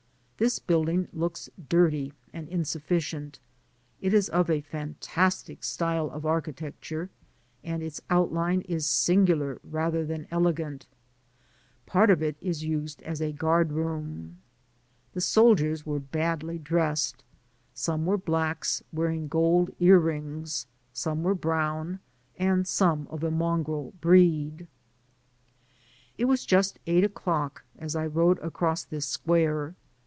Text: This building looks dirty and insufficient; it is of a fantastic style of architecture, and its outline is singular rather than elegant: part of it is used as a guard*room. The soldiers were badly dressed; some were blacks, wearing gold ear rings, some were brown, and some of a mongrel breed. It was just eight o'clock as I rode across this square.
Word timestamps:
This 0.37 0.57
building 0.57 1.07
looks 1.13 1.51
dirty 1.69 2.13
and 2.33 2.49
insufficient; 2.49 3.37
it 4.01 4.11
is 4.11 4.27
of 4.29 4.49
a 4.49 4.61
fantastic 4.61 5.63
style 5.63 6.09
of 6.09 6.25
architecture, 6.25 7.11
and 7.63 7.83
its 7.83 8.01
outline 8.09 8.61
is 8.61 8.87
singular 8.87 9.61
rather 9.63 10.03
than 10.03 10.25
elegant: 10.31 10.87
part 11.85 12.09
of 12.09 12.23
it 12.23 12.37
is 12.41 12.63
used 12.63 13.03
as 13.03 13.21
a 13.21 13.31
guard*room. 13.31 14.39
The 15.13 15.21
soldiers 15.21 15.85
were 15.85 15.99
badly 15.99 16.57
dressed; 16.57 17.23
some 17.75 18.07
were 18.07 18.17
blacks, 18.17 18.81
wearing 18.91 19.27
gold 19.27 19.69
ear 19.79 19.99
rings, 19.99 20.65
some 20.91 21.21
were 21.21 21.35
brown, 21.35 21.99
and 22.35 22.67
some 22.67 23.05
of 23.11 23.23
a 23.23 23.29
mongrel 23.29 23.93
breed. 24.01 24.65
It 26.17 26.25
was 26.25 26.47
just 26.47 26.79
eight 26.87 27.03
o'clock 27.03 27.63
as 27.77 27.95
I 27.95 28.07
rode 28.07 28.39
across 28.39 28.83
this 28.83 29.05
square. 29.05 29.75